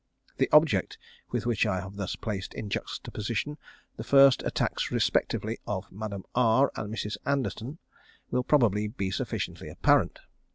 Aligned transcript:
The 0.37 0.49
object 0.51 0.97
with 1.29 1.45
which 1.45 1.63
I 1.67 1.79
have 1.79 1.95
thus 1.95 2.15
placed 2.15 2.55
in 2.55 2.71
juxtaposition 2.71 3.59
the 3.97 4.03
first 4.03 4.41
attacks 4.41 4.89
respectively 4.89 5.59
of 5.67 5.91
Madame 5.91 6.23
R 6.33 6.71
and 6.75 6.91
Mrs. 6.91 7.17
Anderton 7.23 7.77
will 8.31 8.41
probably 8.43 8.87
be 8.87 9.11
sufficiently 9.11 9.69
apparent. 9.69 10.17